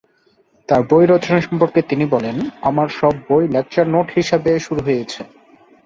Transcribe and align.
তার 0.69 0.81
বই 0.89 1.05
রচনা 1.05 1.39
সম্পর্কে 1.41 1.79
তিনি 1.81 2.05
বলেন, 2.05 2.35
""আমার 2.61 2.87
সব 2.99 3.13
বই 3.27 3.43
লেকচার 3.47 3.85
নোট 3.87 4.07
হিসেবে 4.15 4.51
শুরু 4.59 4.81
হয়েছে। 4.81 5.21